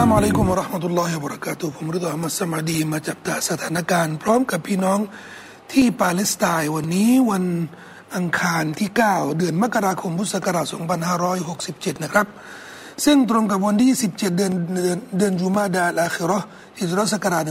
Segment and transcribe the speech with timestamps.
[0.00, 4.98] ลามอะลัยกุมราะห์มะตุลลอฮิวะบะเราะกาตุผมริดออัมมัดสมาดีมาจับตาสถานการณ์ พร้อมกับพี่น้อง
[5.72, 7.44] ที่ปาเลสไตน์วันนี้วัน
[8.16, 10.66] อังคารที่ 9 เดือนมกราคมพุทธศักราช
[11.34, 12.26] 2567 นะครับ
[13.04, 16.40] ซึ่งตรงกับวันที่ 17 เดือนเดือนเดือนจุมาดาลอาคิรอ
[16.78, 17.42] ฮิจรัสกราช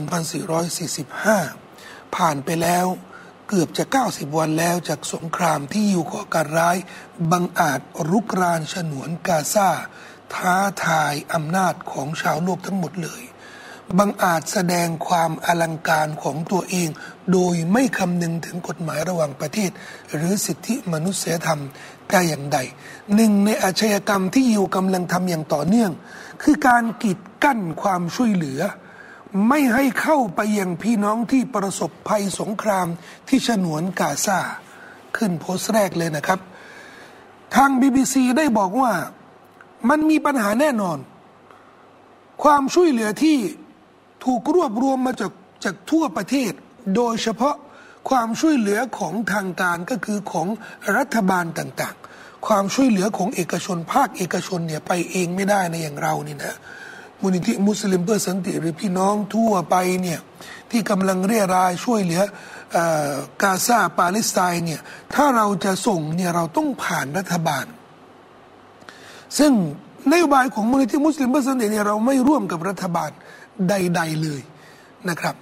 [1.24, 2.86] 1445 ผ่านไปแล้ว
[3.50, 6.78] เกือบจะ 90 วันแล้วจากสงครามที่อยู่ก่อการร้าย
[7.32, 9.70] บังอาจรุกรานฉนวนกาซา
[10.34, 10.56] ท้า
[10.86, 13.24] ทายอำนาจของชาวโลกทั้งหมดเลย
[14.00, 16.90] บังอาจแสดงความอลังการของตัวเอง
[17.34, 19.72] โดยไม่คำนึงถึงกฎหมายระหว่างประเทศ
[20.14, 21.62] หรือสิทธิมนุษยธรรม
[22.10, 22.58] แต่อย่างใด
[23.16, 25.92] หนึ่งในอาชญากรรมที่ยิวกำลังทำอย่างต่อเนื่อง
[26.44, 28.60] คือการกีดกั้นความช่วยเหลือ
[29.48, 32.88] ไม่ให้เข้าไปยังพี่น้องที่ประสบภัยสงคราม
[33.28, 34.40] ที่ฉนวนกาซา
[35.18, 36.40] ขึ้นโพสต์แรกเลยนะครับ
[37.56, 38.92] ทาง BBC ได้บอกว่า
[39.90, 40.98] มันมีปัญหาแน่นอน
[42.44, 43.38] ความช่วยเหลือที่
[44.24, 45.32] ถูกรวบรวมมาจาก
[45.64, 46.52] จากทั่วประเทศ
[46.96, 47.56] โดยเฉพาะ
[48.10, 50.48] ความช่วยเหลือของทางการก็คือของ
[50.98, 56.56] รัฐบาลต่างๆ ความช่วยเหลือของเอกชนภาคเอกชนเนี่ยไปเองไม่ได้นะอย่างเรานี่นะ
[57.22, 60.20] มูลนิธิมุสลิมเพื่อสันติหรือพี่น้องทั่วไปเนี่ย
[60.72, 62.22] ที่กำลังเรี่ยไรช่วยเหลือ
[63.42, 64.82] กาซาปาเลสไตน์เนี่ย
[65.14, 67.66] ถ้าเราจะส่งเนี่ยเราต้องผ่านรัฐบาล
[69.38, 69.52] ซึ่ง
[70.12, 73.12] นโยบายของมูลนิธิมุสลิมเพื่อสันติเนี่ยเราไม่ร่วมกับรัฐบาล
[73.70, 74.42] ใด ๆเลย
[75.10, 75.36] นะครับ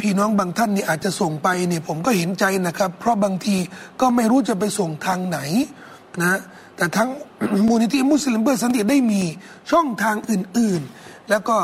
[0.00, 3.56] พี่น้องบางท่านนี่อาจจะส่งไปเนี่ยผมก็เห็นใจนะครับ เพราะบางที
[4.00, 5.38] ก็ไม่รู้จะไปส่งทางไหน
[6.22, 6.38] นะ
[6.76, 7.10] แต่ทั้ง
[7.68, 9.22] มูลนิธิมุสลิมเพื่อสันติได้มี
[9.70, 11.56] ช่องทางอื่นๆ แล้วก็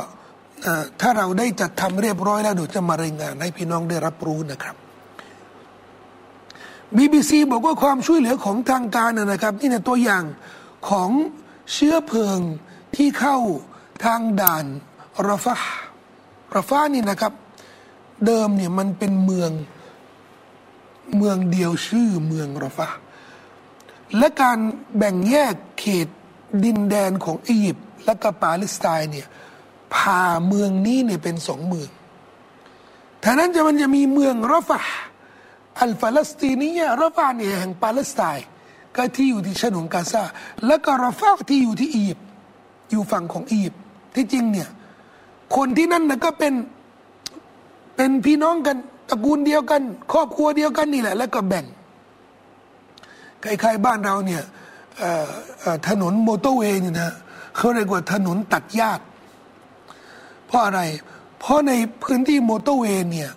[1.01, 4.77] ถ้าเราได้จัดทำเรียบร้อยแล้วเดี๋ยวจะมารายงานให้พี่น้องได้รับรู้นะครับ
[6.97, 10.25] BBC บอกว่าความช่วยเหลือของทางการนะครับ นี่ในตัวอย่าง
[10.89, 11.11] ของ
[11.73, 12.39] เชื้อเพลิง
[12.97, 13.39] ที่เข้า
[14.05, 14.65] ทางด่าน
[15.29, 15.57] รฟะ
[16.57, 17.33] รฟะนี่นะครับ
[18.27, 19.51] เดิมเนี่ยมันเป็นเมือง
[21.17, 22.89] เมืองเดียวชื่อเมืองรฟะ
[24.19, 24.59] และการ
[24.97, 26.09] แบ่งแยกเขต
[26.65, 29.27] ดินแดนของอียิปต์และก็ปาเลสไตน์เนี่ย
[29.95, 31.89] พาเมืองนี้เนี่ยเป็นสองเมือง
[33.23, 34.81] ท่านั้นจะมันจะมีเมืองรฟะ
[35.81, 38.47] อัลฟาลสตีนียรฟะเนี่ยแห่งปาเลสไตน์
[38.97, 40.23] ก็ที่อยู่ที่ฉนวนกาซา
[40.67, 42.27] และก็รฟะที่อยู่ที่อียิปต์
[42.91, 43.81] อยู่ฝั่งของอียิปต์
[44.15, 44.69] ที่จริงเนี่ย
[45.55, 46.53] คนที่นั่นนะก็เป็น
[47.97, 48.77] เป็นพี่น้องกัน
[49.11, 51.65] ตระกูลเดียวกัน ครอบครัวเดียวกันนี่แหละ แล้วก็แบ่ง
[53.43, 54.43] คล้ายๆบ้านเราเนี่ย
[55.89, 57.13] ถนนมอเตอร์เวย์เนี่ยนะ
[57.57, 59.05] เขาเรียกว่าถนนตัดญาติ
[60.47, 60.81] เพราะอะไร
[61.41, 63.31] เพราะในพื้นที่มอเตอร์เวย์เนี่ย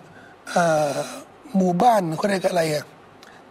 [1.56, 2.84] หมู่บ้านเขาเรียกอะไรอะ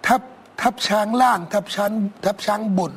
[0.05, 0.21] ทับ
[0.61, 1.91] ทับช้างล่างทับช้าง
[2.25, 2.93] ทับช้างบน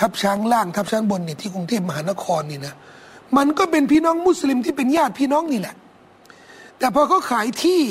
[0.00, 2.74] ทับช้างล่าง ทับช้างบนเนี่ยที่กรุงเทพมหานครนี่นะ
[3.36, 5.76] มันก็เป็นพี่น้องมุสลิมที่เป็นญาติพี่น้องนี่แหละ
[6.78, 7.82] แต่พอเขาขายที่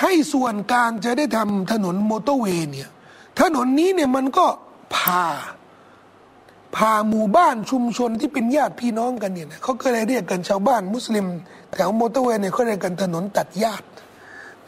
[0.00, 2.88] ให้ส่วนกลางจะได้ทำถนนมอเตอร์เวย์เนี่ย
[3.40, 4.46] ถนนนี้เนี่ยมันก็
[4.94, 5.24] พา
[6.76, 11.26] พาหมู่บ้านชุมชนที่เป็นญาติพี่น้องกันเนี่ยเขาก็เลยเรียกกันชาวบ้านมุสลิม
[11.72, 13.86] แถวมอเตอร์เวย์เนี่ยเขาเรียกกันถนนตัดญาติ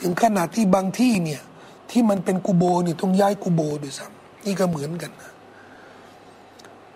[0.00, 1.42] ถึงขนาดที่บางที่เนี่ย
[1.91, 5.32] ที่มันเป็นกูโบเนี่ยต้องย้ายกูโบด้วยซ้ำนี่ก็เหมือนกันนะ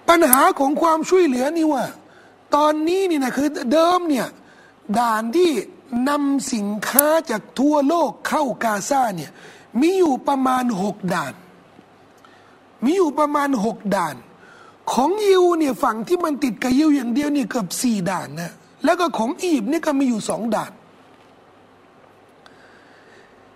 [0.08, 1.84] ปัญหาของความช่วยเหลือนี่ว่า
[2.54, 4.28] ตอนนี้นี่นะคือเดิมเนี่ย
[4.98, 5.50] ด่านที่
[6.08, 9.30] นำสินค้าจากทั่วโลกเข้ากาซาเนี่ย
[9.80, 11.34] มีอยู่ประมาณหกด่าน
[12.84, 14.16] มีอยู่ประมาณหกด่าน
[14.92, 18.52] ของยิวเนี่ยฝั่งที่มันติดกับยิวอย่างเดียวนี่เกือบสี่ด่านนะ
[18.84, 20.72] แล้วก็ของอียิปต์นี่ก็มีอยู่สองด่าน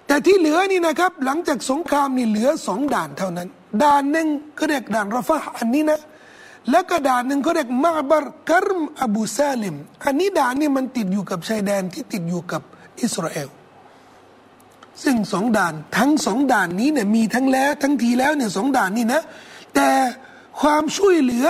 [0.07, 3.49] แต่ที่เหลือนี่นะครับ หลังจากสงครามนี่เหลือสองด่านเท่านั้น
[3.83, 4.27] ด่านหนึ่ง
[4.59, 6.01] ก็เรียกด่านรฟะอันนี้นะ
[6.71, 12.63] แล้วก็ด่านหนึ่งเขาเรียกมาบารกรมอบูซาลิม อันนี้ด่านนี่มันติดอยู่กับชายแดนที่ติดอยู่กับ
[13.01, 13.49] อิสราเอล
[15.03, 19.23] ซึ่งสองด่านทั้งสองด่านนี้เนี่ยมีทั้งแล้วทั้งทีแล้วเนี่ยสองด่านนี่นะ
[19.75, 19.89] แต่
[20.61, 21.47] ความช่วยเหลือ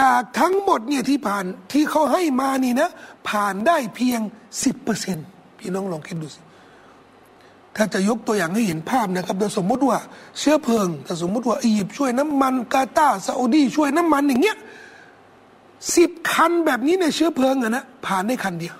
[0.00, 2.88] จากทั้งหมดเนี่ยที่ผ่านที่เขาให้มานี่นะ
[3.28, 4.20] ผ่านได้เพียง
[4.64, 5.18] สิบเปอร์เซ็น
[5.58, 6.40] พี่น้องลองคิดดูสิ
[7.76, 9.98] ถ้าจะยกตัวอย่างให้เห็นภาพนะครับโดยสมมติว่า
[10.38, 14.56] เชื้อเพลิงถ้าสมมติว่าอียิปต์ช่วยน้ำมันกาตาร์ซาอุดีช่วยน้ำมันอย่างเงี้ย
[15.96, 18.76] สิบคันแบบนี้ในเชื้อเพลิงอะนะผ่านได้คันเดียว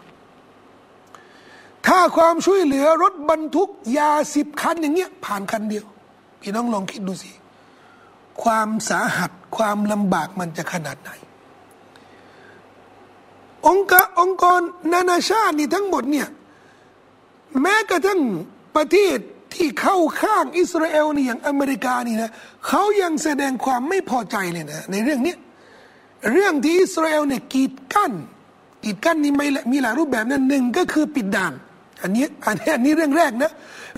[1.86, 5.84] ถ้าความช่วยเหลือรถบรรทุกยาสิบคันอย่างเงี้ยผ่านคันเดียว
[6.40, 7.30] พี่น้องลองคิดดูสิ
[8.42, 11.10] ความสาหัสความลำบากมันจะขนาดไหน
[13.68, 14.60] องค์กรองค์กร
[14.92, 16.28] นานาชาตินี่ทั้งหมดเนี่ย
[17.60, 18.20] แม้กระทั่ง
[18.76, 19.18] ประเทศ
[19.54, 22.30] ที่เข้าข้างอิสราเอลนี่อย่างอเมริกานี่นะ
[22.66, 25.34] เขายังแสดงความไม่พอใจเลยนะในเรื่องนี้
[26.32, 28.12] เรื่องที่อิสราเอลเนี่ยกีดกั้น
[28.84, 31.52] กีดกั้นนี่ไม่มีหลายรูปแบบนั้นหนึ่งก็คือปิดด่าน
[32.02, 33.50] อันนี้อันนี้อันนี้เรื่องแรกนะ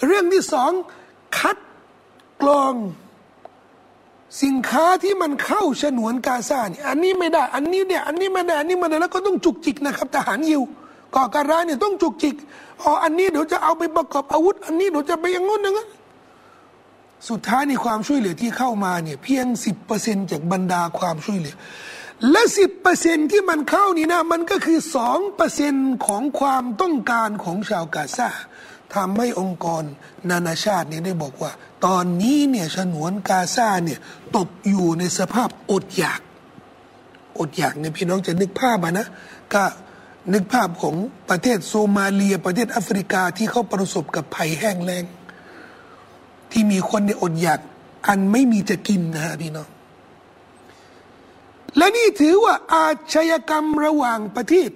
[0.06, 0.70] เรื่องที่สอง
[1.38, 1.56] คัด
[2.42, 2.74] กรอง
[4.42, 10.62] สินค้าที่มันเข้าฉนวนกาซาเนี่ยอันนี้ไม่ได้ อันนี้เนี่ยอันนี้ไม่ได้อันนี้ไม่ได้แล้วก็ต้องจุกจิกนะครับทหารยิว
[11.14, 12.36] ก่อการร้ายเนี่ยต้องจุกจิก
[12.82, 15.88] อ๋ออันนี้เดี๋ยวจะเอาไปประกอบอาวุธ อันนี้เดี๋ยวจะไปอย่างงู้นอย่างนั้น
[17.28, 21.56] สุดท้ายในความช่วยเหลือที่เข้ามาเนี่ยเพียงสิบเปอร์เซ็นจากบรรดาความช่วยเหลือ
[22.30, 25.74] และสิบเปอร์เซ็นที่มันเข้านี่นะ มันก็คือสองเปอร์เซ็น
[26.06, 28.28] ของความต้องการของชาวกาซา
[28.94, 29.82] ทำให้องค์กร
[30.30, 31.52] นานาชาติเนี่ยได้บอกว่า
[31.86, 33.98] ตอนนี้เนี่ยฉนวนกาซาเนี่ย
[34.36, 36.20] ตกอยู่ในสภาพอดอยาก
[37.38, 39.06] อดอยากเนี่ยพี่น้องจะนึกภาพมานะ
[39.54, 39.62] ก็
[40.32, 40.96] นึกภาพของ
[41.30, 45.04] ประเทศโซมาเลีย ประเทศแอฟริกาที่เขาประสบกับภัยแห้งแล้ง
[46.52, 47.60] ที่มีคนในอดอยาก
[48.06, 49.68] อันไม่มีจะกินนะฮะพี่น้อง
[51.76, 54.70] และนี่ถือว่าอาชญากรรมระหว่างประเทศ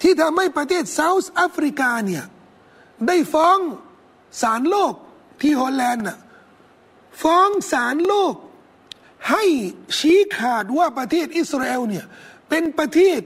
[0.00, 2.24] ที่ทำให้ประเทศเซาท์แอฟริกาเนี่ย
[3.06, 3.58] ได้ฟ้อง
[4.42, 4.94] ศาลโลก
[5.40, 6.18] ที่ฮอลแลนด์น่ะ
[7.22, 8.34] ฟ้องศาลโลก
[9.30, 9.44] ให้
[9.98, 12.04] ชี้ขาดว่าประเทศอิสราเอลเนี่ย
[12.48, 13.20] เป็นประเทศ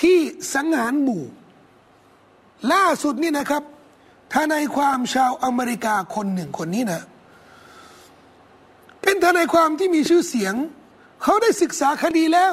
[0.00, 0.18] ที่
[0.54, 1.24] สังหารหมู่
[2.72, 3.62] ล่าสุดนี่นะครับ
[4.34, 7.02] ทนายความชาวอเมริกาคนหนึ่งคนนี้นะ
[9.02, 10.54] เป็นทนายความที่มีชื่อเสียง
[11.22, 12.52] เขาได้ศึกษาคดีแล้ว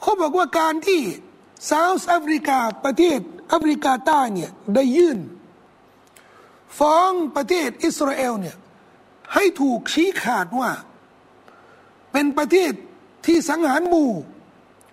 [0.00, 1.00] เขาบอกว่าการที่
[1.66, 3.18] เซาท์แอฟริกาประเทศ
[3.48, 5.18] แอฟริกาใต้เนี่ยได้ยื่น
[6.78, 8.56] ฟ้องประเทศอิสราเอลเนี่ย
[9.34, 10.70] ให้ถูกชี้ขาดว่า
[12.12, 12.72] เป็นประเทศ
[13.26, 14.10] ที่สังหารหมู่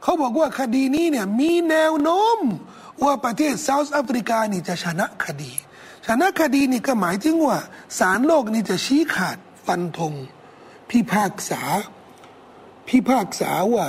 [0.03, 2.39] เขาบอกว่าคดีนี้เนี่ยมีแนวโน้ม
[3.03, 5.51] ว่าประเทศเซาท์แอฟริกานี่จะชนะคดี
[6.07, 7.57] ชนะคดีนี่ก็หมายถึงว่า
[7.99, 10.13] ศาลโลกนี่จะชี้ขาดฟันธง
[10.89, 11.61] พิพากษา
[12.87, 13.87] พิพากษาว่า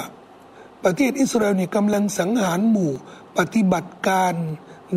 [0.84, 2.92] ประเทศอิสราเอลนี่กำลังสังหารหมู่
[3.38, 4.34] ปฏิบัติการ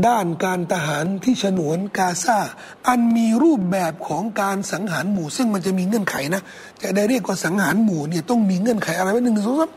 [0.08, 2.40] ด้านการทหารที่ฉนวนกาซา
[2.88, 6.42] อันมีรูปแบบของการสังหารหมู่ ซึ่งมันจะมีเงื่อนไขนะ
[6.82, 9.72] จะได้เรียกว่าสังหารหมู่เนี่ยต้องมีเงื่อนไขอะไรไว้หนึ่งสองสาม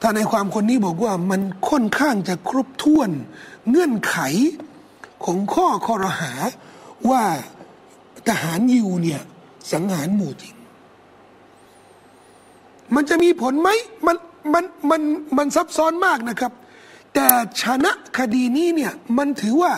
[0.00, 3.10] ถ้าในความคนนี้บอกว่ามันค่อนข้างจะครบถ้วน
[3.68, 4.16] เงื่อนไข
[5.24, 6.32] ของข้อคอรหา
[7.10, 7.22] ว่า
[8.28, 9.20] ทหารยิวเนี่ย
[9.72, 10.54] สังหารหมู่จริง
[12.94, 13.68] มันจะมีผลไหม
[14.06, 14.16] มัน
[14.52, 15.02] มันมัน
[15.36, 16.52] มันซับซ้อนมากนะครับ
[17.14, 17.26] แต่
[17.62, 19.72] ชนะคดีนี้เนี่ยมันถือว่า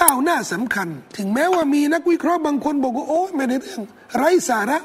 [0.00, 3.82] ก้าวหน้าสำคัญ ถึงแม้ว่ามีนักวิเคราะห์บางคนบอกว่าโอ้ไม่ได้เรื่อง
[4.16, 4.78] ไร้สาระ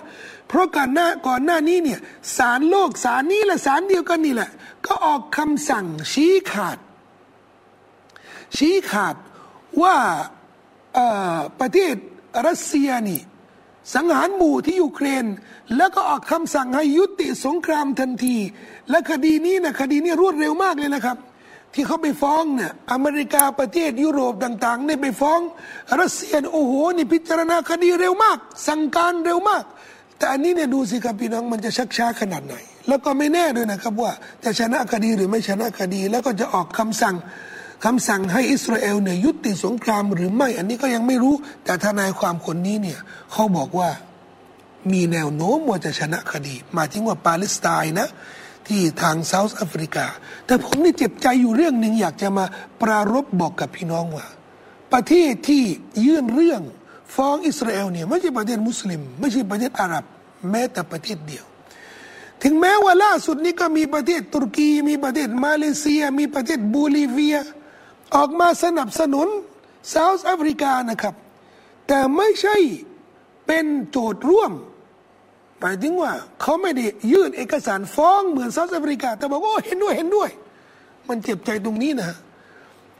[0.51, 1.99] เพราะก่อนหน้าก่อนหน้านี้เนี่ย
[2.37, 4.49] สารโลกสารนี้แหละสารเดียวกันนี่แหละ
[4.85, 6.77] ก็ออกคำสั่งชี้ขาด
[8.57, 9.15] ชี้ขาด
[9.81, 9.95] ว่า
[11.59, 11.95] ประเทศ
[12.47, 13.21] รัสเซียนี่
[13.95, 15.25] สังหารหมู่ที่ยูเครน
[15.77, 18.37] แล้วก็ออกคำสั่งให้ยุติสงครามทันที
[18.89, 21.17] และคดีนี้นะคดีนี้รวดเร็วมากเลยนะครับ
[21.73, 25.39] ที่เขาไปฟ้องเนี่ยอเมริกาประเทศยุโรปต่างๆเนี่ยไปฟ้อง
[25.99, 28.37] รัสเซียโอ้โหนี่พิจารณาคดีเร็วมาก
[28.67, 29.63] สั่งการเร็วมาก
[30.21, 32.55] แต่อันนี้เนี่ยดูสิครับพี่น้องมันจะชักช้าขนาดไหน
[32.87, 34.11] แล้วก็ไม่แน่ด้วยนะครับว่า
[34.43, 37.15] จะชนะคดีหรือไม่ชนะคดี แล้วก็จะออกคำสั่ง
[37.85, 42.99] คำสั่งให้อิสราเอลเนี่ยยุติสงครามหรือไม่ อันนี้ก็ยังไม่รู้ แต่ทนายความคนนี้เนี่ย
[43.31, 43.89] เขาบอกว่า
[44.91, 48.07] มีแนวโน้มว่าจะชนะคดี มาถึงว่าปาเลสไตน์นะ
[48.67, 50.05] ที่ทางเซาท์แอฟริกา
[50.45, 52.45] แต่ผมนี่เจ็บใจอยู่เรื่องหนึ่งอยากจะมา
[52.81, 54.27] ปรารบบอกกับพี่น้องว่า
[54.93, 55.63] ประเทศที่
[56.05, 56.61] ยื่นเรื่อง
[57.15, 60.05] ฟ้องอิสราเอลเนี่ยไม่ใช่ประเทศมุสลิม ไม่ใช่ประเทศอาหรับ
[60.49, 61.45] แม้แต่ประเทศเดียว
[62.43, 67.37] ถึงแม้ว่าล่าสุดนี้ก็มีประเทศตุรกี มีประเทศมาเลเซีย มีประเทศบูลิเวีย
[68.15, 69.27] ออกมาสนับสนุน
[69.89, 71.15] เซาท์แอฟริกานะครับ
[71.87, 72.55] แต่ไม่ใช่
[73.47, 74.51] เป็นโจทย์ร่วม
[75.59, 80.29] หมายถึงว่าเขาไม่ได้ยื่นเอกสารฟ้องเหมือนเซาท์แอฟริกา แต่บอกว่าเห็นด้วยเห็นด้วย
[81.07, 82.11] มันเจ็บใจตรงนี้นะ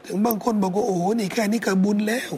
[0.06, 2.32] ถึงบางคนบอกว่าโอ้โหนี่แค่นี้ก็บุญแล้ว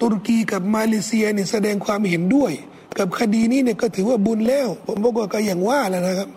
[0.00, 2.52] ตุรกีกับมาเลเซียเนี่ยแสดงความเห็นด้วย
[2.98, 6.28] กับคดีนี้เนี่ยก็ถือว่าบุญแล้ว ผมบอกว่าก็อย่างว่าแล้วนะครับ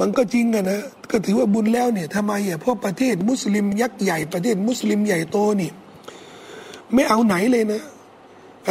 [0.00, 5.70] มันก็จริงกันนะก็ถือว่าบุญแล้วเนี่ยทำไมอะเพราะประเทศมุสลิมยักษ์ใหญ่ประเทศมุสลิมใหญ่โตนี่
[6.94, 7.82] ไม่เอาไหนเลยนะ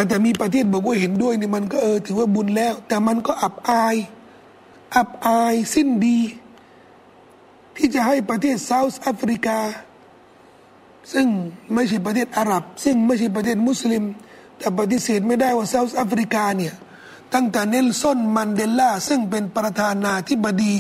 [0.08, 3.96] แต่มีประเทศบอกว่าเห็นด้วยนี่มันก็เออถือว่าบุญแล้ว แต่มันก็อับอาย
[4.96, 6.20] อับอายสิ้นดี
[7.76, 9.60] ที่จะให้ประเทศเซาท์แอฟริกา
[11.14, 11.28] ซึ่ง
[11.74, 14.04] ไม่ใช่ประเทศอาหรับ ซึ่งไม่ใช่ประเทศมุสลิม
[14.62, 16.74] แต่ปฏิเสธไม่ได้ว่าเซาท์แอฟริกาเนี่ย
[17.34, 20.74] ตั้งแต่เนลซอนมันเดลล่าซึ่งเป็นประธานาธิบดี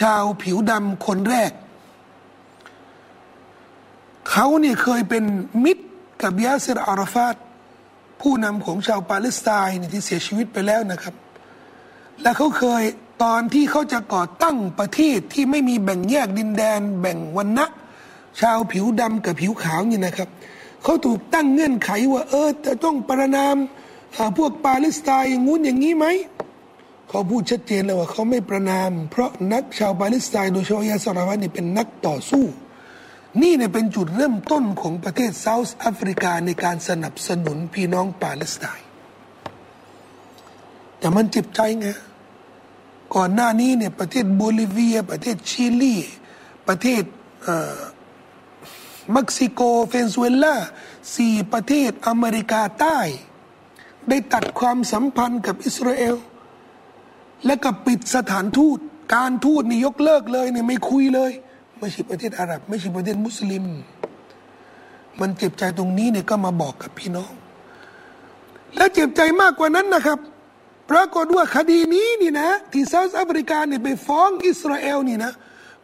[0.00, 1.52] ชาวผิวดำคนแรก
[4.30, 5.24] เขาเนี่ยเคยเป็น
[5.64, 5.84] มิตร
[6.22, 7.36] กับยาเซรอาราฟาต
[8.20, 11.14] ผู้นำของชาวปาเลสไตน์ที่เสียชีวิตไปแล้วนะครับ
[12.22, 12.82] และเขาเคย
[13.22, 17.66] ตอนที่เขาจะก่อตั้งประเทศที่ไม่มีแบ่งแยกดินแดน แบ่งวันนะ
[18.40, 23.56] ชาวผิวดำกับผิวขาวนี่นะครับเขาถูกตั้งเงื่อนไขว่า เออจะต้องประณาม
[24.38, 26.06] พวกปาเลสไตน์อย่างงู้นอย่างนี้ไหม
[27.08, 32.44] เขาพูดชัดเจนเลยว่าเขาไม่ประณาม เพราะนักชาวปาเลสไตน์โดยเฉพาะยาสราวัตนี่เป็นนักต่อสู้
[33.42, 38.86] นี่เนี่ยเป็นจุดเริ่มต้นของประเทศเซาท์แอฟริกาในการสนับสนุนพี่น้องปาเลสไตน์
[40.98, 41.88] แต่มันเจ็บใจไง
[43.14, 45.96] ก่อนหน้านี้เนี่ยประเทศโบลิเวีย ประเทศชิลี
[46.68, 47.02] ประเทศ
[49.12, 50.56] เม็กซิโกเวเนซุเอลา
[51.16, 52.98] สี่ประเทศอเมริกาใต้
[54.08, 56.16] ได้ตัดความสัมพันธ์กับอิสราเอล
[57.46, 58.78] และก็ปิดสถานทูต
[59.14, 61.32] การทูตนี่ยกเลิกเลยเนี่ยไม่คุยเลย
[61.78, 63.64] ไม่ใช่ประเทศอาหรับ ไม่ใช่ประเทศมุสลิม
[65.20, 67.32] มันเจ็บใจตรงนี้เนี่ยก็มาบอกกับพี่น้อง
[68.76, 70.18] และเจ็บใจมากกว่านั้นนะครับ
[70.90, 75.32] ปรากฏว่าคดีนี้นี่นะ ที่เซาท์แอฟริกาเนี่ยไปฟ้องอิสราเอลนี่นะ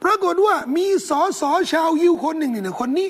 [0.02, 3.08] ปรากฏว่ามีสอสอชาวยิวคนหนึ่งนี่นะคนนี้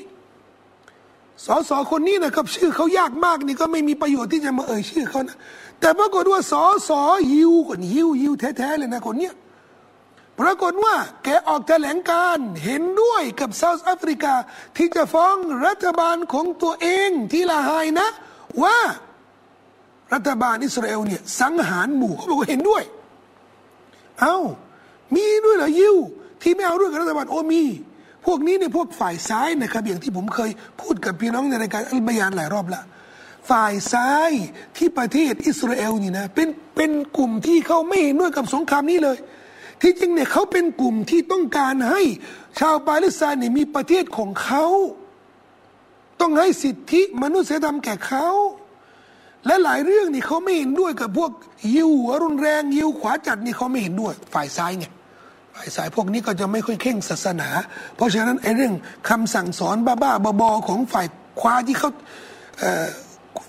[1.47, 5.37] สอสอคนนี้นะครับ ชื่อเขายากมากนี่ก็ไม่มีประโยชน์ที่จะมาเอ่ยชื่อเขานะ
[5.81, 9.35] แต่ปรากฏว่าสอสอยิวคนยิวยิวแท้ๆเลยนะคนเนี้ย
[10.41, 10.95] ปรากฏว่า
[11.25, 14.35] แกออกแถลงการเห็นด้วยกับเซาท์แอฟริกา
[14.77, 17.71] ที่จะฟ้องรัฐบาลของตัวเองที่ลาไฮ
[18.01, 18.09] นะ
[18.63, 18.79] ว่า
[20.13, 22.83] รัฐบาลอิสราเอลเนี่ยสังหารหมู่เขาบอกว่าเห็นด้วย
[24.21, 24.39] เอา้า
[25.15, 25.97] มีด้วยเหรอยิว
[26.43, 27.65] ที่ไม่เอาด้วยกับรัฐบาลโอมี
[28.27, 32.83] พวกนี้เนี่ยพวกฝ่ายซ้ายนะครับอย่างที่ผมเคยพูดกับพี่น้องในรายการอัลบยานหลายรอบละ
[33.51, 34.31] ฝ่ายซ้าย
[34.77, 39.17] ที่ประเทศอิสราเอลนี่นะเป็นเป็นกลุ่มที่เขาไม่เห็นด้วยกับสงครามนี้เลย
[39.83, 42.03] ที่จริงเนี่ยเขาเป็นกลุ่มที่ต้องการให้
[42.59, 44.65] ชาวปาเลสไตน์เนี่ยมีประเทศของเขา
[46.21, 48.29] ต้องให้สิทธิมนุษยธรรมแก่เขา
[49.47, 51.31] และหลายเรื่องนี่เขาไม่เห็นด้วยกับพวก
[51.75, 54.93] ยิวหัวรุนแรงยิวขวาจัดนี่เขาไม่เห็นด้วย ฝ่ายซ้ายไงฝ่ย
[55.77, 57.49] ซ้ายพวกนี้ก็จะไม่ค่อยเข่งศาสนา
[57.97, 58.75] เพราะฉะนั้นไอ้เรื่อง
[59.09, 61.07] คำสั่งสอนบ้าๆบอๆของฝ่าย
[61.41, 61.91] ขวาที่เขา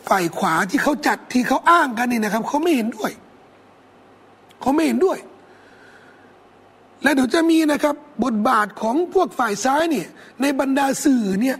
[0.09, 3.11] ฝ่ายขวาที่เขาจัดที่เขาอ้างกันนี่นะครับเขาไม่เห็นด้วย
[4.61, 5.17] เขาไม่เห็นด้วย
[7.03, 10.07] และเดี๋ยวจะมีนะครับ บทบาทของพวกฝ่ายซ้ายเนี่ย
[10.41, 11.57] ในบรรดาสื่อเนี่ย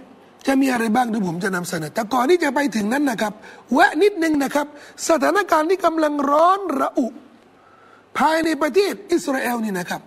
[0.48, 3.34] จะมีอะไรบ้างที่ผมจะนำเสนอ แต่ก่อนที่จะไปถึงนั้นนะครับ
[3.74, 4.68] แวะนิดนึงนะครับ
[5.10, 7.08] สถานการณ์ที่กำลังร้อนระอุ
[8.18, 10.02] ภายในประเทศอิสราเอลนี่นะครับ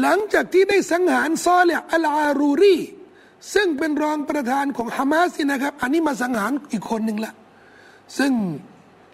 [0.00, 2.78] หลังจากที่ได้สังหารซอเลอัลอารูรี
[3.54, 7.32] ซึ่งเป็นรองประธานของฮามาสนะครับ อันนี้มาสังหารอีกคนหนึ่งละ
[8.18, 8.32] ซึ่ง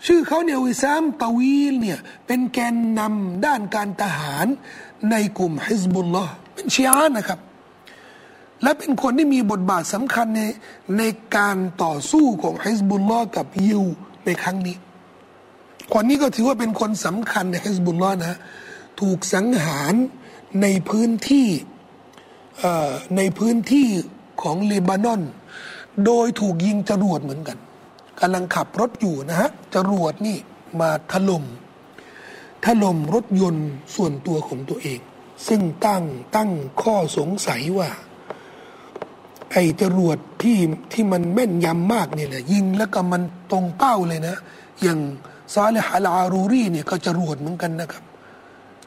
[0.06, 4.46] ชื่อเขาเนี่ยวิซามตาวีลเนี่ยเป็นแกนนำด้านการทหาร
[5.10, 7.40] ในกลุ่มฮิซบุลลอฮ์เป็นชีอะนะครับ
[8.62, 10.42] และเป็นคนที่มีบทบาทสำคัญใน
[10.98, 11.02] ใน
[11.36, 13.84] การต่อสู้ของฮิสบุลลอฮ์กับยิว
[14.24, 14.76] ในครั้งนี้
[15.92, 18.38] คนนี้ก็ถือว่าเป็นคนสำคัญในฮิสบุลลอฮ์นะ
[19.00, 19.94] ถูกสังหาร
[20.62, 21.48] ในพื้นที่
[23.16, 23.88] ในพื้นที่
[24.42, 25.22] ของเลบานอน
[26.04, 27.58] โดยถูกยิงจรวดเหมือนกัน
[28.20, 30.36] กำลังขับรถอยู่นะฮะจรวดนี่
[30.80, 31.44] มาถลม่ม
[32.64, 35.00] ถล่มรถยนต์ส่วนตัวของตัวเอง
[35.48, 36.04] ซึ่งตั้ง
[36.36, 36.50] ตั้ง
[36.82, 37.90] ข้อสงสัยว่า
[39.52, 40.58] ไอ้จรวดที่
[40.92, 44.36] ที่มันแม่นยำมากเนี่ยแหละยิงแล้วก็มันตรงเป้าเลยนะ
[44.82, 44.98] อย่าง
[45.54, 48.04] ซาเลฮาลารูรีเนี่ยก็จรวดเหมือนกันนะครับ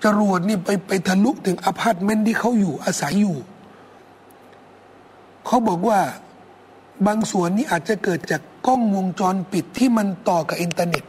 [0.03, 3.37] จรวดนี่ไปไปทะลุถึงอพาร์ตเมนต์ที่เขาอยู่อาศัยอยู่
[5.45, 5.99] เขาบอกว่า
[7.07, 11.03] บางส่วนนี้อาจจะเกิดจากกล้องวงจรปิดที่มันต่อกับอินเทอร์เน็ต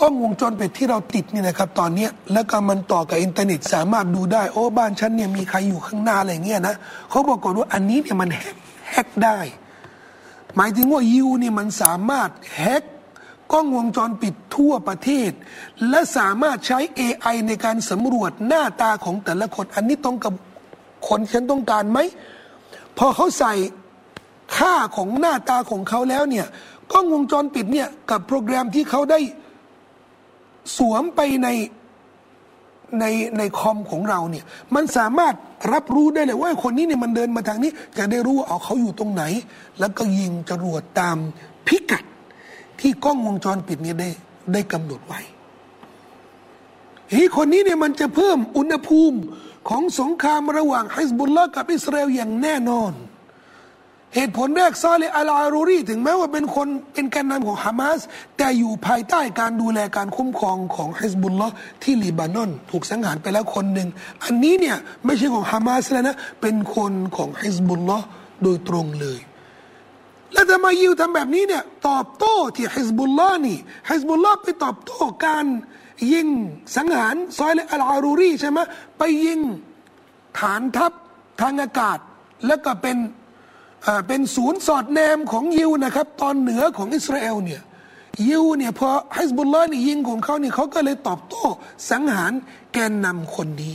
[0.00, 6.74] กล้องวงจรปิดที่เราติดนี่นะครับ ตอนนี้แล้วก็มันต่อกับอินเทอร์เน็ต สามารถดูได้ โอ้บ้านฉันเนี่ยมีใครอยู่ข้างหน้าอะไรเงี้ยนะ
[7.10, 8.28] เขาบอกก่อนว่าอันนี้เนี่ยมัน
[8.88, 9.38] hack ได้
[10.56, 12.84] หมายถึงว่ายิวนี่มันสามารถ hack
[13.52, 15.30] กล้องวงจรปิดทั่วประเทศ
[15.90, 20.32] และสามารถใช้ AI ในการสำรวจหน้าตาของแต่ละคน อันนี้ตรงกับ
[21.08, 21.98] คนฉันต้องการไหม
[22.98, 23.52] พอเขาใส่
[24.56, 26.46] ค่าของหน้าตาของเขาแล้วเนี่ย
[26.92, 29.20] กล้องวงจรปิดเนี่ยกับโปรแกรมที่เขาได้
[30.76, 31.48] สวมไปใน
[33.00, 33.04] ใน
[33.38, 34.44] ในคอมของเราเนี่ย
[34.74, 35.34] มันสามารถ
[35.72, 39.22] รับรู้ได้เลยว่าคนนี้เนี่ยมันเดินมาทางนี้ จะได้รู้ว่าเอาเขาอยู่ตรงไหน
[39.80, 41.16] แล้วก็ยิงจรวดตาม
[41.66, 42.04] พิกัด
[42.80, 44.08] ที่กล้องวงจรปิดเนี่ยได้
[44.52, 45.20] ได้กำหนดไว้
[47.10, 49.18] เฮ้คนนี้เนี่ยมันจะเพิ่มอุณหภูมิ
[49.68, 52.92] ของสงครามระหว่างฮิสบุลลากับอิสราเอลอย่างแน่นอน
[54.14, 58.00] เหตุผลแรกซาเลอัลอารูรีถึงแม้ว่าเป็นคนเป็นแกนนำของฮามาส
[58.38, 61.48] แต่อยู่ภายใต้การดูแลการคุ้มครองของฮิสบุลลอ
[61.82, 63.88] ที่ลีบานอน ถูกสังหารไปแล้วคนหนึ่ง
[64.24, 67.98] อันนี้เนี่ยไม่ใช่ของฮามาสแล้วนะ เป็นคนของฮิสบุลลอ
[68.42, 69.20] โดยตรงเลย
[70.32, 73.58] แล้วทำไมยิวทำแบบนี้เนี่ยตอบโต้ที่ฮิซบุลลอนี่
[73.90, 75.46] ฮิซบุลลอไปตอบโต้การ
[76.12, 76.28] ยิง
[76.76, 78.58] สังหารซอยอัลอารูรีใช่ไหม
[78.98, 79.40] ไปยิง
[80.38, 80.92] ฐานทัพ
[81.40, 81.98] ทางอากาศ
[82.46, 82.96] แล้วก็เป็น
[84.08, 87.62] เป็นศูนย์สอดแนมของยิวนะครับ ตอนเหนือของอิสราเอลเนี่ย
[88.28, 91.44] ยิวเนี่ยพอฮิซบุลลอนี่ยิงของเขาเนี่ยเขาก็เลยตอบโต้
[91.90, 92.32] สังหาร
[92.72, 93.74] แกนนำคนนี้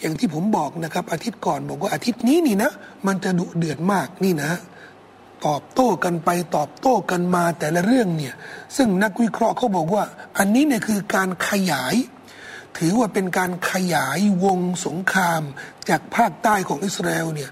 [0.00, 2.70] อย่างที่ผมบอกนะครับ อาทิตย์ก่อนบอกว่าอาทิตย์นี้นี่นะ
[3.06, 4.50] มันจะดุเดือดมากนี่นะ
[5.46, 8.34] ตอบโต้กันไปตอบโต้กันมาแต่ละเรื่องเนี่ย
[8.76, 10.04] ซึ่งนักวิเคราะห์เขาบอกว่า
[10.38, 11.94] อันนี้เนี่ยคือการขยาย
[12.78, 15.42] ถือว่าเป็นการขยายวงสงคราม
[15.88, 17.50] จากภาคใต้ของอิสราเอลเนี่ย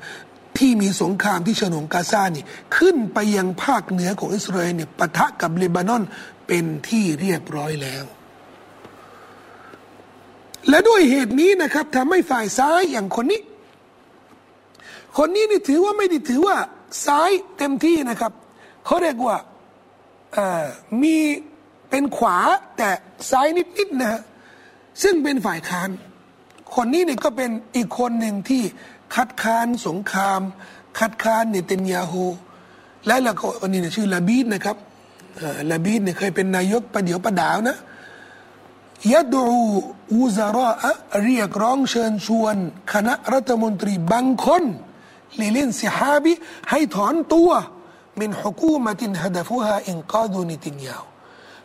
[0.59, 2.45] ที่มีสงครามที่ฉนงกาซานี่
[2.76, 6.02] ขึ้นไปยังภาคเหนือของอิสราเอลเนี่ยปะทะกับเลบานอน
[6.47, 8.05] เป็นที่เรียบร้อยแล้ว
[10.69, 13.40] และด้วยเหตุนี้นะครับทำให้ฝ่ายซ้ายอย่างคนนี้
[15.19, 16.57] คนนี้นี่ถือว่าไม่ได้ถือว่า
[17.05, 18.33] ซ้ายเต็มที่นะครับ
[18.85, 19.37] เขาเรียกว่า
[21.03, 21.17] มี
[21.91, 22.38] เป็นขวา
[22.76, 22.91] แต่
[23.31, 23.47] ซ้าย
[23.79, 24.23] นิดๆนะฮะ
[25.03, 25.88] ซึ่งเป็นฝ่ายค้าน
[26.75, 28.62] คนนี้เนี่ยก็เป็นอีกคนหนึ่งที่
[29.15, 30.41] คัดค้านสงคราม
[30.99, 32.25] คัดค้านเนเตนยาฮู
[33.07, 34.76] และแล้วก็คนนี้เนี่ยชื่อลาบีดนะครับ
[35.71, 37.76] ลาบีดเนี่ยเคยเป็นนายกประเดี๋ยวประดาวนะ
[39.12, 39.45] ยัดู
[40.12, 40.69] อูซาระ
[41.25, 42.57] เรียกร้องเชิญชวน
[42.93, 44.62] คณะรัฐมนตรีบางคน
[45.40, 46.33] للانسحاب
[46.71, 47.50] ให้ถอนตัว
[48.21, 51.05] من حكومة هدفها إنقاذ نتنياهو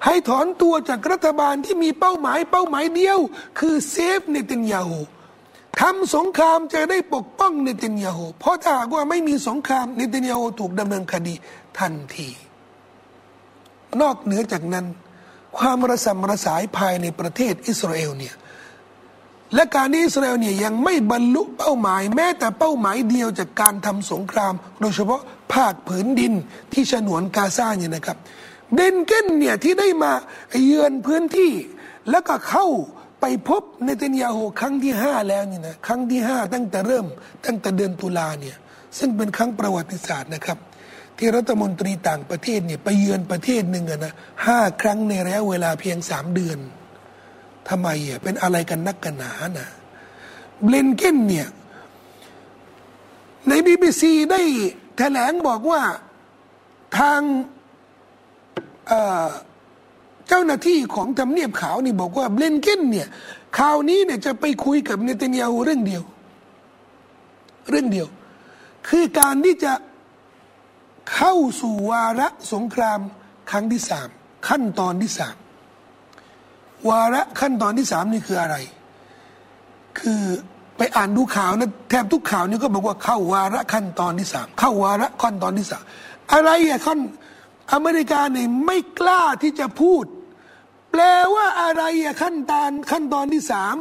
[0.06, 3.20] ให้ถอนตัวจากรัฐบาลที่มีเป้าหมายเป้าหมายเดียว
[3.60, 5.00] คือ save เนตินยาฮู
[5.80, 11.36] ทำสงครามจะได้ปกป้องเนตินยาฮูเพราะถ้าหากว่าไม่มีสงครามเนตินยาฮูถูกดำเนินคดี
[11.80, 12.30] ทันที
[14.01, 14.86] นอกเหนือจากนั้น
[15.58, 18.36] ความระสำระสายภายในประเทศอิสราเอลเนี่ย
[19.55, 25.22] และการที่อิสราเอลเนี่ยยังไม่บรรลุเป้าหมาย แม้แต่เป้าหมายเดียวจากการทำสงคราม โดยเฉพาะ
[25.53, 26.34] ภาคผืนดิน
[26.74, 28.17] ที่ฉนวนกาซาเนี่ยนะครับ
[28.75, 30.11] เดนเกนเนี่ยที่ได้มา
[30.66, 31.51] เยือนพื้นที่
[32.09, 32.68] แล้วก็เข้า
[33.22, 37.05] ไปพบเนเธนยาโฮครั้งที่ห้าแล้วนี่นะครั้งที่ห้าตั้งแต่เริ่ม
[37.46, 38.55] ตั้งแต่เดือนตุลาเนี่ย
[38.98, 40.57] ซึ่งเป็นครั้งประวัติศาสตร์นะครับ
[41.18, 44.14] ที่รัฐมนตรีต่างประเทศเนี่ยไปเยือนประเทศหนึ่งนะ
[44.46, 46.57] ห้าครั้งในระยะเวลาเพียงสามเดือน
[47.70, 49.70] ทำไมอะเป็นอะไรกันนักกันหนานะ
[50.64, 51.48] เบลนเกนเนี่ย
[53.48, 54.42] ในบีบีซีได้
[54.98, 55.82] แถลงบอกว่า
[56.98, 57.22] ทาง
[60.28, 63.08] เจ้าหน้าที่ของทำเนียบขาวนี่บอกว่าเบลนเกนเนี่ย
[63.58, 66.04] คราวนี้เนี่ยจะไปคุยกับเนตันยาฮูเรื่องเดียว
[67.70, 68.08] เรื่องเดียว
[68.88, 69.74] คือการที่จะ
[71.14, 73.00] เข้าสู่วาระสงคราม
[73.50, 74.10] ครั้งที่สาม
[74.48, 75.36] ขั้นตอนที่สาม
[76.89, 78.55] วาระขั้นตอนที่สามนี่คืออะไร
[80.00, 80.24] คือ
[80.77, 85.83] ไปอ่านดูข่าวนะแทบทุกข่าวนี่ก็บอกว่าเข้าวาระขั้นตอนที่สามเข้าวาระขั้นตอนที่สาม
[86.33, 87.00] อะไรอะขั้น
[87.74, 90.05] อเมริกาเนี่ยไม่กล้าที่จะพูด
[90.91, 91.01] แปล
[91.35, 93.75] ว่าอะไรอะขั้นตอนขั้นตอนที่สาม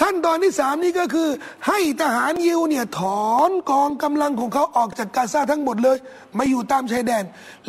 [0.00, 1.28] ขั้นตอนที่สามนี่ก็คือ
[1.68, 5.98] ให้ทหารยิวเนี่ยถอนกองกำลังของเขาออกจากกาซาทั้งหมดเลย
[6.38, 7.24] มาอยู่ตามชายแดน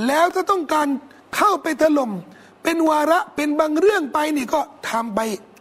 [0.08, 0.88] แล้วถ้าต้องการ
[1.36, 2.12] เข้าไปถล่ม
[2.64, 5.20] เป็นวาระเป็นบางเรื่องไปนี่ก็ทำไป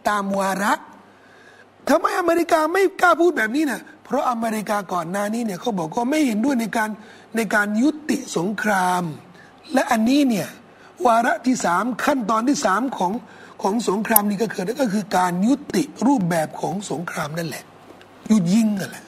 [0.09, 0.73] ตามวาระ
[1.89, 6.89] ทำไมอเมริกาไม่กล้าพูดแบบนี้นะเพราะอเมริกาก่อนหน้านี้เนี่ยเขาบอกก็ไม่เห็นด้วยในการ
[7.35, 9.03] ในการยุติสงคราม
[9.73, 10.47] และอันนี้เนี่ย
[11.05, 13.13] วาระที่สามขั้นตอนที่สามของ
[13.61, 17.63] ของสงครามนี่ก็คือก็คือการยุติรูปแบบของสงครามนั่นแหละ
[18.31, 19.05] ยุดยิงกันแหละ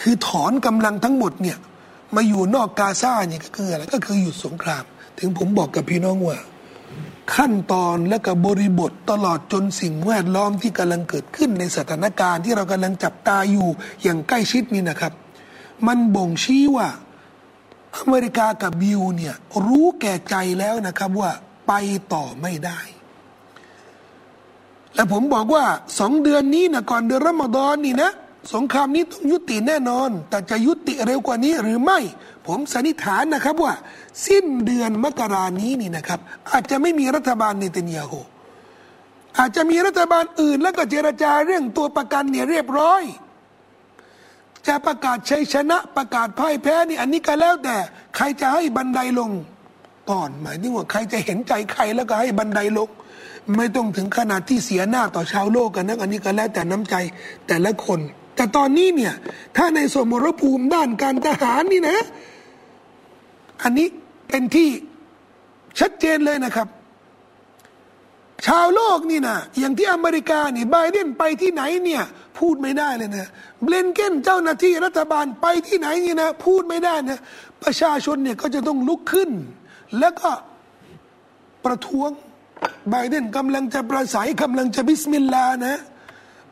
[0.00, 1.58] คือถอนกำลังทั้งหมดเนี่ย
[2.14, 4.84] มาอยู่นอกกาซาเนี่ยก็คืออะไรก็คือหยุดสงคราม
[5.18, 6.38] ถึงผมบอกกับพี่น้องว่า
[7.34, 13.68] ขั้นตอนและกับบริบทตลอดจนสิ่งแวดล้อมที่กำลังเกิดขึ้นในสถานการณ์ที่เรากำลังจับตาอยู่
[14.02, 15.12] อย่างใกล้ชิดนี่นะครับ
[15.86, 16.88] มันบ่งชี้ว่า
[17.98, 19.34] อเมริกากับบิวเนี่ย
[19.66, 21.30] รู้แก่ใจแล้วนะครับว่า
[21.68, 21.72] ไป
[22.12, 22.80] ต่อไม่ได้
[24.94, 25.64] และผมบอกว่า
[25.98, 28.10] สองเดือนนี้นะก่อนเดือนรอมฎอนนี่นะ
[28.54, 31.98] สงครามนี้ต้องยุติแน่นอน แต่จะยุติเร็วกว่านี้หรือไม่
[32.50, 33.74] ผมสันนิษฐานนะครับว่า
[34.26, 38.12] สิ้นเดือนมกรานี้นี่นะครับ อาจจะไม่มีรัฐบาลในเตนยาโฮ
[39.38, 43.02] อาจจะมีรัฐบาลอื่น แล้วก็เจรจาเรื่องตัวประกันเนี่ยเรียบร้อย
[44.66, 47.76] จะประกาศชัยชนะประกาศพ่ายแพ้นี่อันนี้ก็แล้วแต่
[48.16, 49.30] ใครจะให้บันไดลง
[50.10, 52.88] ก่อน หมายถึงว่าใครจะเห็นใจใครแล้วก็ให้บันไดลง
[53.56, 56.94] ไม่ต้องถึงขนาดที่เสียหน้าต่อชาวโลกกันนะอันนี้ก็แล้วแต่น้ำใจ
[57.46, 58.00] แต่ละคน
[58.36, 59.14] แต่ตอนนี้เนี่ย
[59.56, 61.98] ถ้าในสมรภูมิด้านการทหารนี่นะ
[63.62, 63.86] อันนี้
[64.28, 64.68] เป็นที่
[65.78, 66.68] ชัดเจนเลยนะครับ
[68.46, 72.02] ชาวโลกนี่นะอย่างที่อเมริกานี่ไบเดนไปที่ไหนเนี่ย
[72.38, 73.28] พูดไม่ได้เลยนะ
[73.62, 77.18] เบลนเกนเจ้าหน้าที่รัฐบาลไปที่ไหนนี่นะพูดไม่ได้นะ
[77.62, 79.30] ประชาชนเนี่ยก็จะต้องลุกขึ้น
[79.98, 80.30] แล้วก็
[81.64, 82.10] ประท้วง
[82.90, 85.78] ไบเดนกำลังจะประสัยกำลังจะบิสมิลลาห์นะ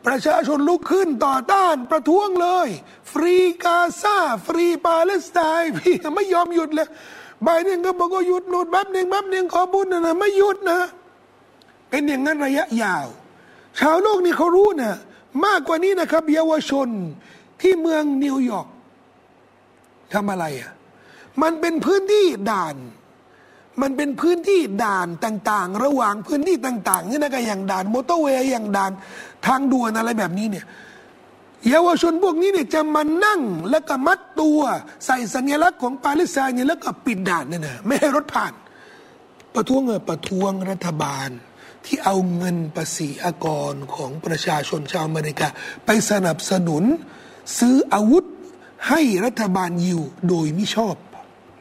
[0.05, 2.67] ประชาชนลุกขึ้นต่อต้านประท้วงเลย
[3.11, 6.87] ฟรีกาซาฟรีปาเลสไตน์พี่ไม่ยอมหยุดเลย
[7.43, 10.79] ไบเดนก็บอกว่าหยุดหนุดแป๊บหนึ่งแป๊บหนึ่งขอบุญนะนะไม่หยุดนะ
[11.89, 13.07] เป็นอย่างนั้นระยะยาว
[13.79, 14.93] ชาวโลกนี่เขารู้นะ
[15.45, 16.87] มากกว่านี้นะครับ เยาวชน
[17.61, 18.67] ที่เมืองนิวยอร์ก
[20.13, 20.71] ทำอะไรอะ
[21.41, 22.75] มันเป็นพื้นที่ด่าน
[23.81, 28.91] มันเป็นพื้นที่ด่านต่าง ๆ ระหว่างพื้นที่ต่างๆนี่นะก็อย่างด่านมอเตอร์เวย์อย่างด่าน
[29.47, 30.65] ทางด่วนอะไรแบบนี้เนี่ย
[31.69, 34.59] เยาวชนพวกนี้เนี่ยจะมานั่งแล้วก็มัดตัว
[35.05, 38.53] ใส่สัญลักษณ์ของปาเลสไตน์เนี่ยแล้วก็ปิดด่านเนี่ยนะไม่ให้รถผ่าน
[39.55, 41.29] ประท้วงเออประท้วงรัฐบาล
[41.85, 45.47] ที่เอาเงินภาษีอากรของประชาชนชาวอเมริกา
[45.85, 46.83] ไปสนับสนุน
[47.59, 48.23] ซื้ออาวุธ
[48.89, 50.95] ให้รัฐบาลยิวโดยไม่ชอบ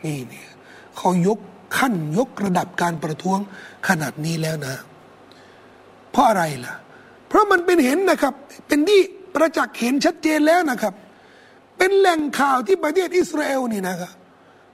[0.04, 0.48] นี่เนี่ย
[0.96, 1.38] เขายก
[1.78, 3.38] ขั้นยกระดับการประท้วง
[3.88, 4.76] ขนาดนี้แล้วนะ
[6.10, 8.34] เพราะอะไรล่ะเพราะมันเป็นเห็นนะครับ
[8.68, 9.00] เป็นที่
[9.34, 10.94] ประจักษ์เห็นชัดเจนแล้วนะครับ
[11.78, 14.12] เป็นแหล่งข่าวที่ประเทศอิสราเอลนี่นะครับ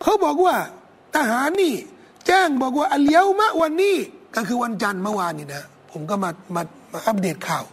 [0.02, 0.56] เขาบอกว่า
[1.14, 1.74] ทหารนี่
[2.26, 3.96] แจ้งบอกว่าอัลเยามะวันนี้
[4.34, 6.62] ก็คือวันจันทร์เมื่อวานนี่นะ ผมก็มามา
[6.92, 7.64] มาอัปเดตข่าว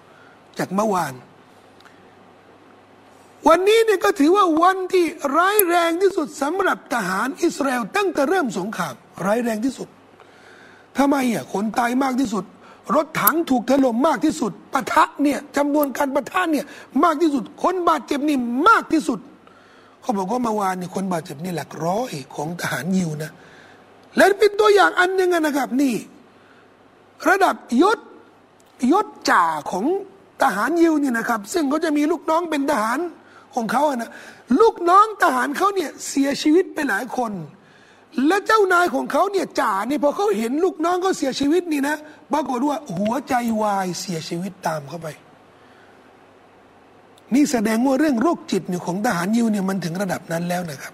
[0.59, 1.13] จากเมื่อวาน
[3.49, 5.05] วันนี้เนี่ยก็ถือว่าวันที่
[5.37, 9.87] ร้ายแรงที่สุดสำหรับทหารอิสราเอลตั้งแต่เริ่มสงครามร้ายแรงที่สุด
[10.97, 12.45] ทำไมอะคนตายมากที่สุด
[12.95, 16.65] รถถังถูกถล่มมากที่สุดปะทะเนี่ยจำนวนการปะทะเนี่ย
[17.03, 19.19] มากที่สุด คนบาดเจ็บนี่มากที่สุด
[20.01, 23.31] เขาบอกว่าเมื่อวานนี่คนบาดเจ็บนี่หลักร้อยของทหารยิวนะ
[24.17, 25.95] และเป็นตัวอย่างอันหนึ่งนะครับนี่
[27.29, 27.99] ระดับยศ
[28.91, 29.85] ยศจ่าของ
[30.41, 32.99] ทหารยิวนี่นะครับ ซึ่งเขาจะมีลูกน้องเป็นทหาร
[33.55, 34.11] ของเขาอะนะ
[34.61, 37.31] ลูกน้องทหารเขาเนี่ยเสียชีวิตไปหลายคน
[38.27, 41.95] และเจ้านายของเขาเนี่ยจ่านี่พอเขาเห็นลูกน้องเขาเสียชีวิตนี่นะ
[42.33, 45.07] ปรากฏว่าหัวใจวายเสียชีวิตตามเข้าไป
[47.33, 50.93] นี่แสดงว่าเรื่องโรคจิตเนี่ยของทหารยิวเนี่ยมันถึงระดับนั้นแล้วนะครับ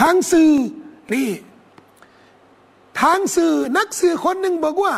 [0.00, 0.52] ทางสื่อ
[1.14, 1.28] นี่
[3.00, 4.94] ทางสื่อนักสื่อคนหนึ่งบอกว่า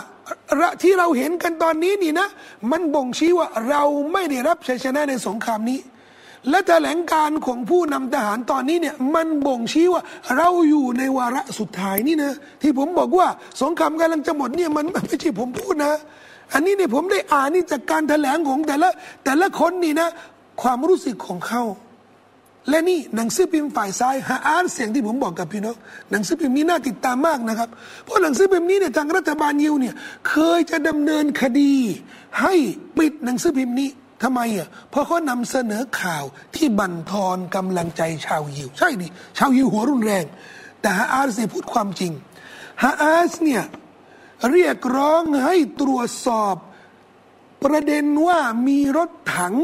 [0.82, 2.28] ที่เราเห็นกันตอนนี้นี่นะ
[2.70, 5.78] มันบ่งชี้ว่าเราไม่ได้รับชัยชนะในสงครามนี้
[6.50, 10.02] และแถลงการของผู้นำทหารตอนนี้เนี่ยมันบ่งชี้ว่า
[10.36, 13.28] เราอยู่ในวาระสุดท้ายนี่นะที่ผมบอกว่า
[13.62, 15.94] สงครามกำลังจะหมดเนี่ยมันไม่ใช่ผมพูดนะ
[16.52, 18.88] อันนี้เนี่ยผมได้อ่านนี่จากการแถลงของแต่ละ
[19.24, 20.08] แต่ละคนนี่นะ
[20.62, 21.62] ความรู้สึกของเขา
[22.68, 25.76] และนี่หนังสือพิมพ์ฝ่ายซ้ายหาอ่านเสียงที่ผมบอกกับพี่น้อง
[26.10, 27.68] หนังสือพิมพ์นี้น่าติดตามมากนะครับ
[28.04, 29.94] เพราะหนังสือพิมพ์นี้เนี่ยทางรัฐบาลยิวเนี่ย
[30.28, 31.74] เคยจะดำเนินคดี
[32.40, 32.54] ให้
[32.98, 33.88] ปิดหนังสือพิมพ์นี้
[34.22, 39.06] ทำไมอะเพราะเขานำเสนอข่าวที่บั่นทอนกำลังใจชาวยิว ใช่ดิ
[39.38, 40.24] ชาวยิวหัวรุนแรง
[40.80, 42.12] แต่ฮาอาสเนี่ยพูดความจริง
[42.82, 43.64] ฮาอาสเนี่ย
[44.50, 46.56] เรียกร้องให้ตรวจสอบ
[47.64, 49.54] ประเด็นว่ามีรถถัง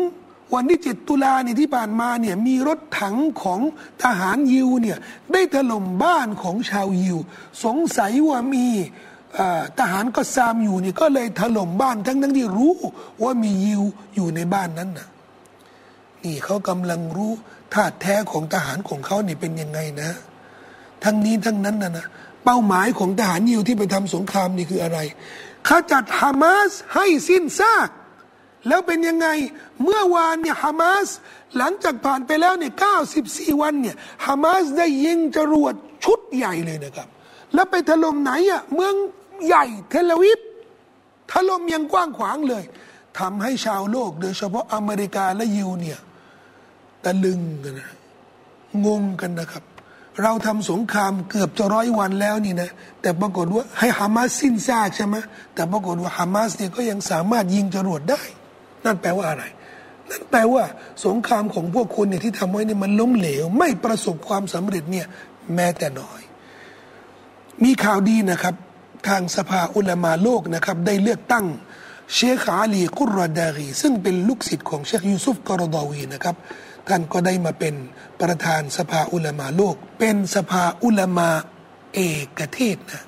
[0.54, 3.60] วันที่เจ็ดตุลาเนี่ยที่ผ่านมาเนี่ยมีรถถังของ
[4.02, 4.98] ทหารยิวเนี่ย
[5.32, 7.18] ได้ถล่มบ้านของชาวยิว
[7.64, 8.66] สงสัยว่ามี
[9.78, 12.74] ทหารก็ซามอยู่นี่ก็เลยถล่มบ้านทั้งทั้งที่รู้
[13.22, 13.82] ว่ามียิว
[14.14, 15.08] อยู่ในบ้านนั้นน่ะ
[16.24, 17.32] นี่เขากำลังรู้
[17.74, 20.10] ท่าแท้ของทหารของเขานี่เป็นยังไงนะ
[21.04, 22.06] ทั้งนี้ทั้งนั้นนะนะ
[22.44, 24.98] เป้าหมายของทหารยิวที่ไปทำสงครามนี่คืออะไร
[25.66, 27.88] เขาจัดฮามาสให้สิ้นซาก
[28.68, 29.28] แล้วเป็นยังไง
[29.82, 31.06] เมื่อวานเนี่ยฮามาส
[31.56, 32.72] หลังจากผ่านไปแล้วเนี่ย
[33.16, 37.08] 94 วันเนี่ยฮามาสได้ยิงจรวดชุดใหญ่เลยนะครับ
[37.54, 38.94] แล้วไปถล่มไหนอะเมือง
[39.46, 40.40] ใหญ่เทลวิป
[41.30, 42.64] ถล่มยังกว้างขวางเลย
[43.18, 45.98] ทำให้ชาวโลก โดยเฉพาะอเมริกาและยิวเนี่ย
[47.04, 47.90] ตะลึงกันนะ
[48.86, 49.64] งงกันนะครับ
[50.22, 52.70] เราทำสงครามเกือบจะร้อยวันแล้วนี่นะ
[53.02, 55.16] แต่ปรากฏว่าให้ฮามาสสิ้นซากใช่ไหม
[55.54, 58.20] แต่ปรากฏว่าฮามาสเนี่ยก็ยังสามารถยิงจรวดได้
[58.84, 59.44] นั่นแปลว่าอะไร
[60.10, 60.64] นั่นแปลว่า
[61.06, 65.06] สงครามของพวกคุณเนี่ยที่ทำไว้เนี่ยมันล้มเหลว ไม่ประสบความสำเร็จเนี่ย
[65.54, 66.20] แม้แต่น้อย
[67.64, 68.54] มีข่าวดีนะครับ
[69.08, 71.46] ทางสภาอุลามาโลกนะครับ ได้เลือกตั้ง
[72.14, 76.36] เชคอาลีกุรดารี ซึ่งเป็นลูกศิษย์ของเชคยูซุฟกอรดาวีนะครับ
[76.88, 77.74] ท่านก็ได้มาเป็น
[78.20, 81.30] ประธานสภาอุลามาโลก เป็นสภาอุลามา
[81.94, 82.00] เอ
[82.38, 83.02] กเทศนะ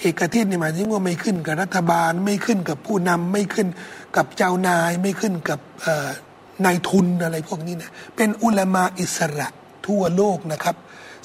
[0.00, 3.68] เอกเทศนี่หมายถึงว่าไม่ขึ้นกับรัฐบาล ไม่ขึ้นกับผู้นำไม่ขึ้น
[4.16, 5.60] กับเจ้านายไม่ขึ้นกับ
[6.64, 9.48] นายทุนอะไรพวกนี้นะเป็นอุลามาอิสระ
[9.86, 10.76] ทั่วโลกนะครับ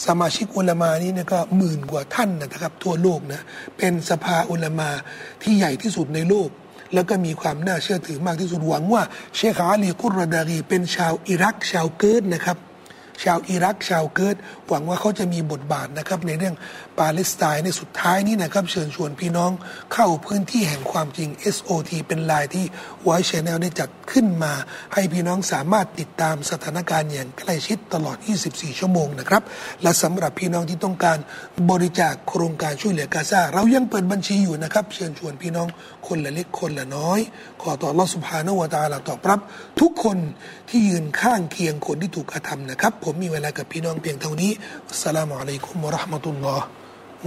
[0.06, 3.42] สมาชิกอุลามานี้นะก็หมื่นกว่าท่านนะครับ ทั่วโลกนะ
[3.78, 4.90] เป็นสภาอุลามา
[5.42, 6.50] ที่ใหญ่ที่สุดในโลก
[6.94, 9.04] แล้วก็มีความน่าเชื่อถือมากที่สุดหวังว่า
[9.36, 12.58] เชคอาลีกุรดารีเป็นชาวอิรักชาวเกิร์ดนะครับ
[13.24, 16.56] ชาวอิรักชาวเกิร์ดหวังว่าเขาจะมีบทบาทนะครับในเรื่อง
[17.00, 19.52] ปาเลสไตน์ในสุดท้ายนี้นะครับเชิญชวนพี่น้อง
[19.94, 22.66] เข้าพื้นที่แห่งความจริง SOT เป็นลายที่
[23.04, 24.54] White Channel ได้จัดขึ้นมา
[24.94, 28.18] ให้พี่น้องสามารถติดตามสถานการณ์อย่างใกล้ชิดตลอด
[28.50, 29.44] 24 ชั่วโมงนะครับ
[29.84, 31.18] และสำหรับพี่น้องที่ต้องการ
[31.72, 35.68] บริจาคโครงการช่วยเหลือกาซาเรายังเปิดบัญชีอยู่นะครับเชิญชวนพี่น้อง
[36.08, 37.20] คนละเล็กคนละน้อย
[37.62, 39.40] ขอต่อรอสุภานวตาลาตอบรับ
[39.80, 40.18] ทุกคน
[40.70, 44.52] ที่ยืนข้างเคียงคนที่ถูกกระทำนะครับผมมีเวลากับพี่น้องเพียงเท่านี้
[44.90, 46.68] อัสสลามุอะลัยกุมวะราะห์มะตุลลอฮ์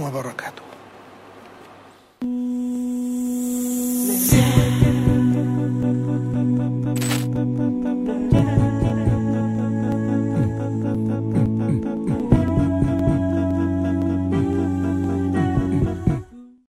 [0.01, 4.90] วะบะเราะกาตุฮ์